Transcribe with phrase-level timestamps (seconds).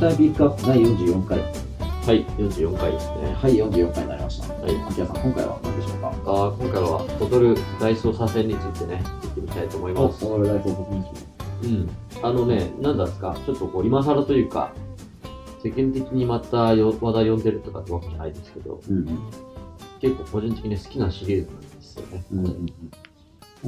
[0.00, 1.38] タイムピックアップ第44回。
[1.40, 1.44] は
[2.14, 3.34] い、44回ですね。
[3.34, 4.54] はい、44回になりました。
[4.54, 6.08] はい秋谷さん、今回は何でしょうか？
[6.24, 10.24] あー今回は踊る大捜査線についてね、聞いてみたいと思います。
[10.24, 11.90] オールライフオブうん。
[12.22, 14.72] あのね、なんだですか、ちょっとこう、今更というか、
[15.62, 19.06] 世間的にまたよ話題呼んでるとかってわけじゃないですけど、うん
[20.00, 22.24] 結構個人的に好きなシリーズなんですよね。
[22.32, 22.38] うん。
[22.38, 22.48] うんう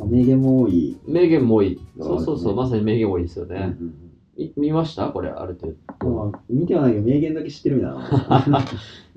[0.07, 0.97] ん名言も多い。
[1.07, 1.79] 名言も多い。
[2.01, 3.57] そうそうそうまさに名言多いですよね。
[3.79, 4.12] うんうんみ
[4.57, 5.09] 見ました？
[5.11, 6.09] これ、ある程度。
[6.09, 8.65] うんまあ、見てはないけど、名言だけ知ってるみたいな。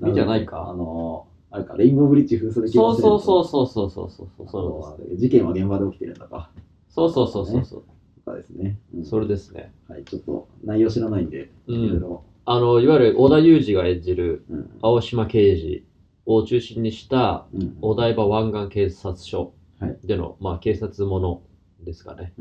[0.00, 3.20] 見てはないかあの、あれか、レインボーブリッジ封鎖できそうそうう。
[3.20, 6.50] そうそうそうそうそうそう事件は現場で起きてるんだか。
[6.88, 7.82] そうそうそうそうそう。
[8.24, 8.78] とかですね。
[8.94, 9.72] うんそれですね。
[9.88, 11.74] はい、ちょっと内容知らないんで、うん。
[11.74, 12.22] いろいろ。
[12.44, 15.84] あの、いわゆる織田裕二が演じるうん青島刑事
[16.26, 21.42] を中心にしたうんお台場湾岸警察署はいでの、まあ、警察もの
[21.84, 22.32] ですかね。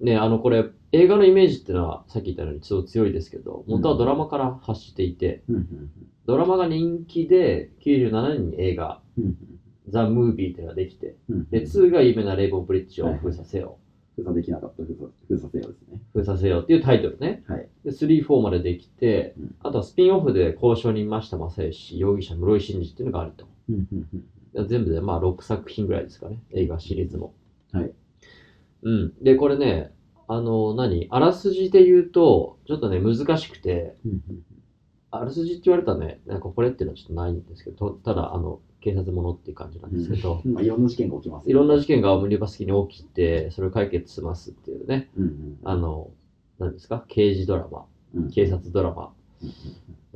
[0.00, 5.90] うんね、あの、これ、映画のイメージっていうのは、さっき言ったようにすごい強いですけど、元はドラマから発していて、うんうん
[6.26, 9.36] ドラマが人気で、97年に映画、うん
[9.88, 13.78] ザ・ムービーっていうのができて、うんで、2が有名なレイボーブリッジを封鎖せよ、
[14.16, 16.00] 封鎖できなかった封鎖封鎖せよですね。
[16.12, 17.44] 封鎖せよっていうタイトルね。
[17.46, 17.68] はい。
[17.84, 23.46] で、3、4までできてうん、あとはスピンオフで交渉人増田正義、容疑者室井慎二っていうのがあると。
[24.66, 27.34] 全部でまあ6作品ぐらいですかね、映画シリーズも。
[27.70, 27.92] はい。
[28.82, 29.14] うん。
[29.22, 29.92] で、これね、
[30.28, 31.06] あの、何？
[31.10, 33.96] あらすじで言うと、ちょっとね、難しくて、
[35.10, 41.50] あらすじって言われたらね、なんかこれっていうのはちょっとないんですけど、とただ、あの、警察ものっていう感じなんですけど、うんまあいろんな事件が起きます。
[41.50, 46.10] いろんな事件がオムニバス期に起きて、それを解決しますっていうね、うんうんあの、
[46.58, 47.04] 何ですか？
[47.08, 49.52] 刑事ドラマ、うん警察ドラマうん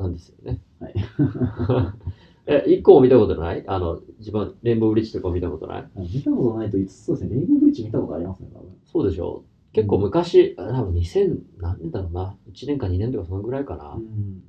[0.02, 0.60] なんですよね。
[0.80, 0.94] はい。
[2.46, 3.64] え、一個も見たことない？
[3.66, 5.82] あの、自分、レインボーブリッジとか見たことない？
[5.82, 8.68] あ見たことないと言いつつ、そうですね、レインボーブリッジ見たことありますね、多分。
[8.84, 12.36] そうでしょ結構昔、あ多分2000何年だろうな。
[12.52, 13.94] 1年か2年とかそのぐらいかな。
[13.94, 14.42] うん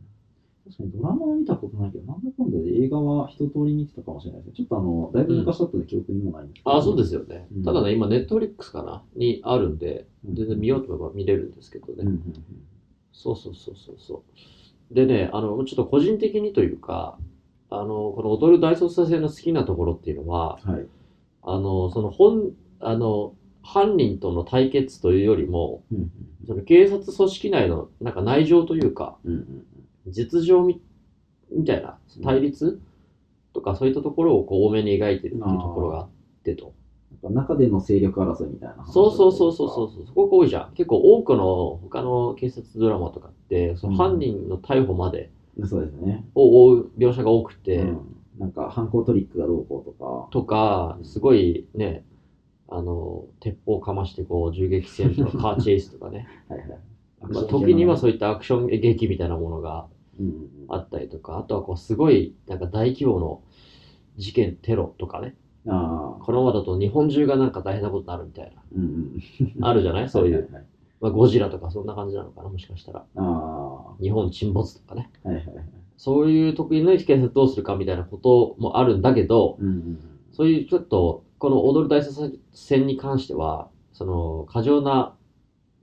[0.64, 4.54] 確かにドラマは見たことないけど、なんだかんだで映画は一通り見てたかもしれないですね。
[4.58, 6.76] ちょっとあの、だいぶ昔だったんで記憶にもないんですけど。
[6.78, 7.48] あ、そうですよね。
[7.56, 9.02] うんただね、今、ネットフリックスかな？
[9.16, 11.94] にあるんで、うん全然見ようと思えば見れるんですけどね。
[12.00, 12.22] うんうん
[13.12, 14.24] そうそうそうそうそ
[14.92, 14.94] う。
[14.94, 17.18] でね、あの、ちょっと個人的にというか、
[17.72, 20.74] あの、この踊る大捜査線の好きなところっていうのは、うん。
[20.74, 20.86] はい。
[21.44, 23.34] あの、その本、あの、
[23.64, 26.12] 犯人との対決というよりも、うんうん
[26.48, 29.66] その警察組織内のなんか内情というか、うんうん
[30.08, 30.82] 実情み
[31.52, 32.80] みたいな対立？
[33.54, 36.10] とかそういったところをこう多めに描いてるっていうところがあっ
[36.44, 36.74] てと。
[37.30, 40.06] 中での勢力争いみたいな話そうそうそうそうそうそう。
[40.08, 40.72] そこが多いじゃん。
[40.74, 45.30] 結構多くの他の警察ドラマとかって、その犯人の逮捕までう。
[45.66, 46.26] そうですね。
[46.36, 48.00] を追う描写が多くて、うん
[48.40, 50.28] なんか犯行トリックがどうこうとか。
[50.32, 52.04] とか、すごいね、
[52.70, 56.28] あの、鉄砲かましてこう銃撃戦とか カーチェイスとかね。
[56.48, 56.70] はいはい。
[57.30, 59.86] まあ、時にはそういいったアクション劇みたいなものが。
[60.70, 63.42] あったりとか、あとはこうすごいなんか大規模の
[64.18, 65.36] 事件、テロとかね。
[65.68, 66.24] ああ。
[66.24, 68.62] このままだと日本中がなんか大変なことになるみたいな。
[68.76, 69.66] うんうん。
[69.66, 70.10] あるじゃない？
[70.10, 70.34] そういう。
[70.34, 70.66] はいはいはい。
[71.02, 73.00] まあ、ゴジラとかそんな感じなのかなもしかしたら。
[73.00, 73.22] ああ。
[74.02, 75.10] 日本沈没とかね。
[75.24, 75.56] はいはいはい。
[75.98, 80.00] そういう得意の警察どうするかみたいなこともあるんだけど、うんうん
[80.34, 85.14] そういうちょっと、この踊る大捜査線に関しては、その、過剰な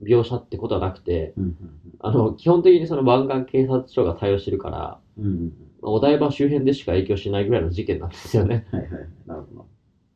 [0.01, 1.43] 描写ってことはなくて、うん。
[1.43, 1.55] うん
[1.99, 5.53] あの、基本的にその湾岸警察署が対応してるから、うんうん。
[5.83, 8.65] お台場周辺でしか影響しないぐらいの事件なんですよね。
[8.71, 8.91] はいはい。
[9.27, 9.67] なるほど。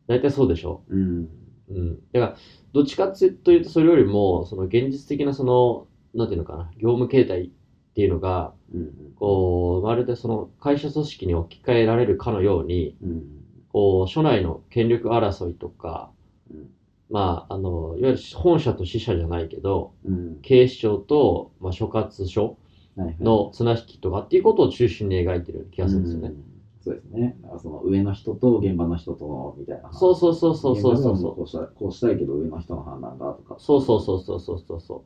[0.07, 0.81] 大体そうでしょ？
[0.89, 1.29] うん。
[1.69, 1.99] うん。
[2.11, 2.35] だから、
[2.73, 7.51] どっちかっていうと、それよりも、その現実的なその、なんていうのかな、業務形態
[7.93, 9.13] っていうのが、うんうん。
[9.15, 13.23] こう、まるでその会社組織に置き換えられるかのように、うん。
[13.71, 16.11] こう、署内の権力争いとか、
[16.51, 16.69] うん
[17.09, 20.39] まあ、あの、いわゆる本社と支社じゃないけど、うん。
[20.41, 22.57] 警視庁と、まあ、所括署。
[22.95, 26.27] の綱引きとかっていうことを中心に描いてる気がするんですよね。
[26.29, 27.37] うんそうですね。
[27.41, 29.99] だからその上の人と現場の人とのみたいな話。
[29.99, 31.11] そうそうそうそうそうそ
[31.59, 33.55] うこうしたいけど上の人の判断がとか。
[33.57, 35.01] そうそうそうそうそうそう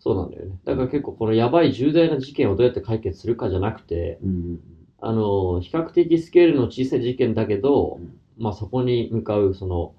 [0.00, 0.16] そう。
[0.16, 0.58] なんだよね。
[0.64, 4.60] だから結構このやばい重大な事件をどうやって解決するかじゃなくて、うんうん
[5.02, 9.94] あの、比較的スケールの小さい事件だけど、うんまあそこに向かう、その、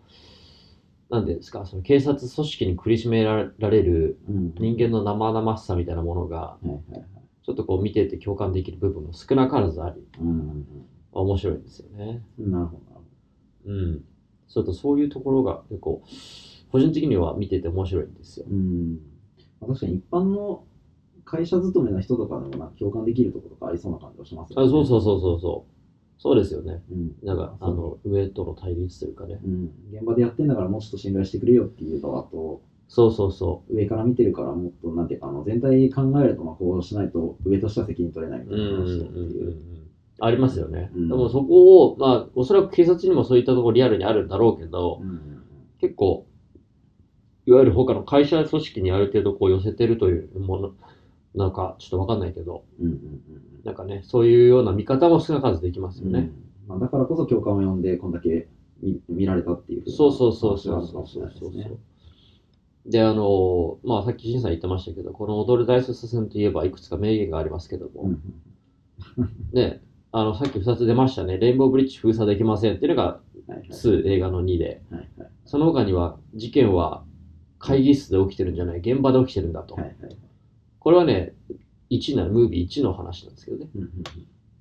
[1.12, 4.56] なんですか、その警察組織に苦しめられるうん。
[4.57, 6.57] 人間の生々しさみたいなものが。
[7.44, 12.21] ちょっとこう見てて共感できる部分も少なからずあり、うんうん面白いんですよね。
[12.39, 12.51] うん。
[12.51, 13.01] なるほど
[13.65, 14.01] うん。
[14.48, 16.01] ちょっとそういうところが結構、
[16.71, 18.45] 個人的には見てて面白いんですよ。
[18.50, 19.00] うん。
[19.61, 20.65] まあ確かに一般の
[21.23, 25.71] 会社勤めの人とかでもなんか共感できるところとかありそうな感じがしますあそうそうそうそうそう。
[26.17, 26.83] そうですよね。
[26.91, 26.93] う。
[26.93, 27.15] うん。
[27.23, 29.39] なんか、あの、上との対立というかね。
[29.43, 29.71] うん。
[29.91, 39.49] 現場でやってんだからもうちょっと信頼してくれよっていう側と、そうそうそ上から見てるからもっとなんていうかあの全体考えるとまあこうしないと上としては責任取れないみたいな話だっていうう。
[39.51, 39.87] ん。
[40.19, 40.91] ありますよね。
[40.93, 45.41] うんでもそこを、まあ、おそらく警察にもそういったところリアルにあるんだろうけど、うんうん
[45.79, 46.27] 結構、
[47.45, 50.71] いわゆる他の会社組織にある程度こう寄せてるというもの、
[51.35, 53.21] なんかちょっとわかんないけど、うんうんうん
[53.63, 56.13] なんかね、そういうような見方も少なからずできますようん。
[56.13, 56.31] ね。
[56.67, 58.47] まあ、だからこそ共感を呼んでこんだけ
[58.81, 59.91] 見見られたっていう。
[59.91, 61.79] そうそうそうそうそうそうそう。
[62.88, 68.21] であの、まあさっき新さん言ってましたけど、この踊る大捜査線といえばいくつか名言がありますけども、うん
[69.53, 73.69] ね、あの、さっき2つ出ましたね、レインボーブリッジ封鎖できませんっていうのがはいはい。
[73.69, 75.29] 2、映画の2で、はいはい。
[75.45, 77.03] その他には事件は
[77.61, 79.75] 会議室で起きてるんじゃない、現場で起きてるんだと。
[79.75, 80.17] はいはい
[80.83, 81.35] これはね、
[81.91, 83.69] 1な、ムービー1の話なんですけどね。
[83.75, 83.81] うん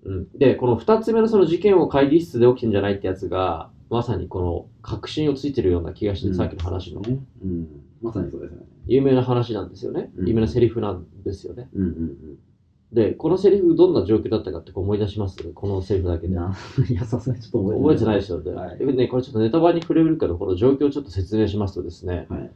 [0.05, 7.69] うんうん、で、この2つ目のその事件を会議室で起きてるんじゃないってやつが、まさにこの確信をついてるような気がして、うんさっきの話のねうん、
[8.03, 8.67] まさにそうですよね。
[8.87, 10.13] 有名な話なんですよね。
[10.15, 11.71] うん有名なセリフなんですよね。
[11.75, 12.39] うんうん
[12.93, 15.39] で、このセリフどんな状況だったかってこう思い出します？
[15.55, 16.33] このセリフだけうん。
[16.33, 16.39] で。
[16.39, 16.55] な、
[16.91, 18.43] いや、さすがにちょっと覚えて覚えてないでしょ。
[18.43, 22.51] ではいでね、これちょっとネタバレに触れるけど、この状況をちょっと説明しますとですね、はい。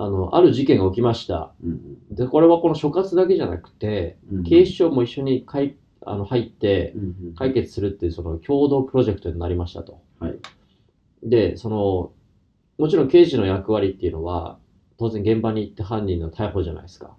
[0.00, 1.52] あの、ある事件が起きました。
[1.62, 4.42] うんで、これはこの所轄だけじゃなくて、うん。
[4.44, 6.94] 警視庁も一緒にかいあの入って
[7.36, 10.00] 解決するっていうその共同プロジェクトになりましたと。
[10.20, 10.38] はい。
[11.24, 12.12] で、その、
[12.78, 14.58] もちろん刑事の役割っていうのは、
[14.98, 17.16] 当然現場に行って犯人の逮捕じゃないですか。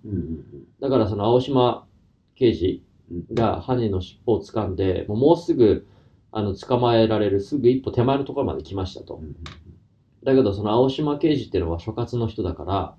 [0.80, 1.86] だからその青島
[2.36, 3.36] 刑事うん。
[3.36, 5.86] が犯人の尻尾を掴んで、もうすぐ
[6.32, 9.26] あの捕まえられるすぐ一歩手前のところまで来ましたとう。
[9.26, 9.36] ん
[10.24, 12.96] だけどその青島刑事っていうのは所轄の人だから、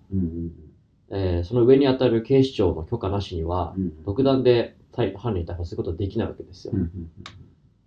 [1.10, 6.72] えーその上に当たる警視庁の許可なしには、うん独断で逮犯人逮捕することはできないわけですよ。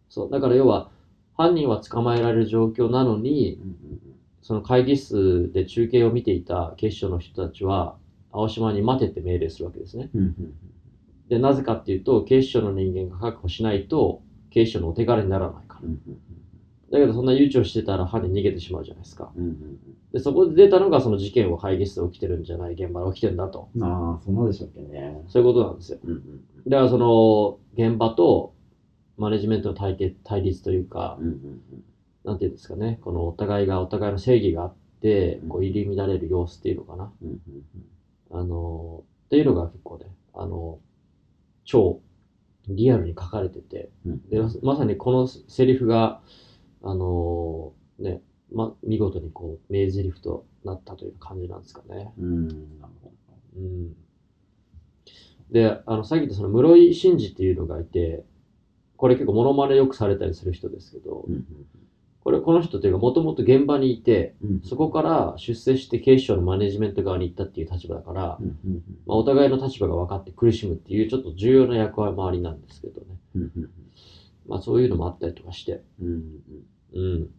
[0.09, 0.29] そう。
[0.29, 0.89] だから要は、
[1.35, 3.75] 犯人は捕まえられる状況なのに、うん
[4.41, 7.95] その会議室で中継を見ていた警視庁の人たちは、
[8.31, 10.09] 青島に待てって命令するわけですね。
[11.29, 15.87] で、なぜかっていうと、警視庁の人間が確保しないと、警視庁のお手柄にならないから。
[16.93, 19.31] うんだけど、そんな悠長してたら犯人逃げてしまうじゃないですか。
[19.35, 19.79] うんうん
[20.13, 23.69] で、そこで出たのが、その事件を会議室で起きてるんじゃない、現場で起きてるんだと。
[23.75, 23.83] うん。
[23.83, 25.23] ああ、そんなでしたっけね。
[25.27, 25.97] そういうことなんですよ。
[26.03, 28.53] うんうんだから、その、現場と、
[29.17, 31.61] マネジメントの対決対立というか、うんうん
[32.23, 37.11] なんていうんですかね、このお互いがお互いの正義があってうん、こう入り乱れる様子っていうのかな。
[37.21, 37.39] うんうん
[38.31, 40.79] あの、っていうのが結構ね、あの、
[41.65, 41.99] 超
[42.67, 46.21] リアルに書かれてて、うんでまさにこのセリフが、
[46.83, 48.21] あのね、
[48.51, 52.13] ま、見事にこう、名台詞となったという感じなんですかね。
[52.19, 52.49] うん。
[53.55, 53.95] うん。
[55.51, 58.23] で、あの、さっき言ったその室井慎二っていうのがいて、
[58.97, 61.45] これ結構モノマネよくされたりする人ですけどど。、うん
[62.23, 73.07] これこの人というかもともと現場にいて、うんそこから出世して警視庁のマネジメント側に行ったっていう立場だから、うんうんまあ、お互いの立場が分かって苦しむっていうちょっと重要な役割なんですけどね。
[73.35, 73.69] うんうん
[74.47, 75.83] まあそういうのもあったりとかして。
[76.01, 76.23] うん
[76.93, 77.29] うん。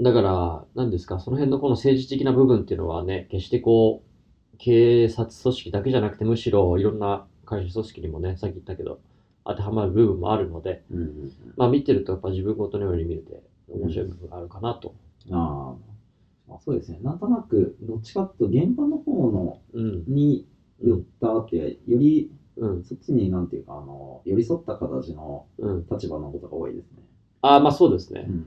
[0.00, 4.02] だから、何ですか、その辺のこの政治的な部分っていうのはね、決してこ
[4.54, 9.00] う、警察組織だけじゃなくて、むしろいろんな会社組織にもね、さっき言ったけど、
[9.44, 14.94] 当てはまる部分もあるので、うんうんまあ見てるとやっぱ自分ごとのように見れて面白い部分があるかなと。
[15.30, 16.98] ああ、まあ、そうですね。
[17.02, 20.04] なんとなく、どっちかっていうと、現場の方のうん。
[20.06, 20.46] に
[20.82, 22.38] 寄ったって、より、うん。
[22.84, 25.86] そっちになんていうか、あの、寄り添った形のうん。
[25.90, 27.02] 立場のことが多いですね。
[27.42, 28.20] ああ、まあそうですね。
[28.22, 28.46] ん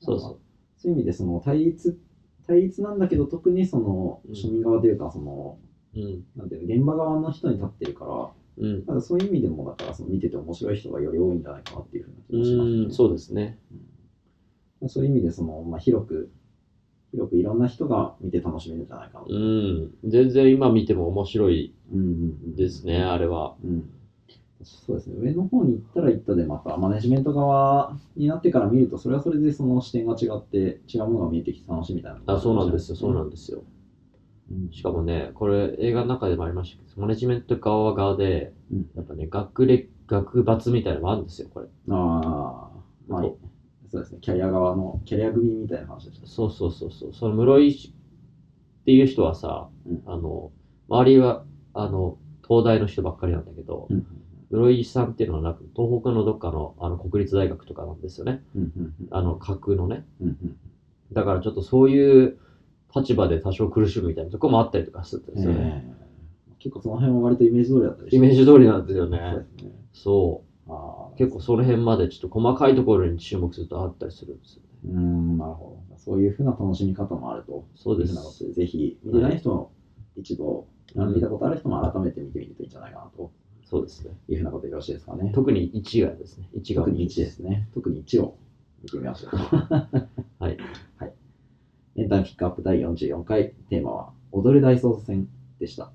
[0.00, 0.38] そうそう。
[0.76, 1.98] そういう意味で、その対立、
[2.46, 5.58] 対立なんだけど、特にそのうん庶民側というか、その、
[5.94, 6.24] うん。
[6.36, 8.04] なんていうの、現場側の人に立ってるか
[8.58, 8.82] ら、うん。
[8.84, 12.86] ただそういう意味でも、だからその見てて面白い人がより多いんじゃないかなっていうふうな気うがしますね。
[12.86, 13.58] ん、そうですね。
[13.72, 13.78] うん
[14.88, 16.28] そういう意味で、その、まあ、広く、
[17.12, 19.34] 広くいろんな人が見て楽しめるんじゃないかなと。
[19.34, 19.90] うん。
[20.04, 22.06] 全然今見ても面白いうんうんう
[22.48, 23.54] んですね、あれは。
[23.62, 23.84] うん。
[24.62, 25.16] そうですね。
[25.18, 33.62] 上の方に行ったら行ったで、またマネジメント側になってから見ると、それはそれでその視点が違って、違うものが見えてきて楽しいみたいなあ、そうなんですよ、そうなんでですよ。
[34.70, 34.76] す。
[34.78, 41.66] しかもね、これ映画の中でもありましたけど、マネジメント側は側で、うんやっぱね、学歴、学罰みたいなのもあるんですよ、これ。
[41.90, 42.70] あ
[43.10, 43.51] あ
[43.92, 44.18] そう、ですね。
[44.20, 46.26] キャリア側の、キャリア組みたいな話でした。
[46.26, 47.12] そうそうそうそう。
[47.12, 47.74] その室井っ
[48.86, 50.50] ていう人はさ、うんあの、
[50.88, 51.44] 周りは、
[51.74, 52.16] あの、
[52.48, 54.06] 東大の人ばっかりなんだけど、うん
[54.50, 58.42] 室井さんっていうのはなく、東北のどっかのあの国立大学とかなんですよね。
[58.54, 60.04] うんうんあの、架空のね。
[61.10, 62.36] だからちょっとそういう
[62.94, 65.84] 立場で多少苦しむみたいなところもあったりとかするんですよね。
[65.86, 66.02] ええ
[66.58, 69.46] 結構その辺は割とイメージ通りだったりイメージ通りなんですよそうね。
[69.92, 70.51] そああ、
[71.16, 74.68] 結構その辺までちょっと細かいところに注目するとあったりするんですよね。
[74.86, 75.96] うーん、なるほど。
[75.98, 77.66] そういうふうな楽しみ方もあると。
[77.74, 79.72] そうですなことで、ぜひ、見てない人も
[80.16, 83.30] 一度、うん見たことある人も改めて見てみるといいんじゃないかなと
[83.64, 84.10] そうですね。
[84.28, 85.32] いうふうなことでよろしいですかね。
[85.34, 86.50] 特に1がですね。
[86.54, 87.68] 1が特に1ですね。
[87.72, 88.36] 特に1を
[88.82, 89.36] 見てみましょう。
[90.38, 90.58] はい。
[91.94, 95.28] エンタメピックアップ第44回、テーマは、踊る大捜査線
[95.58, 95.92] でした。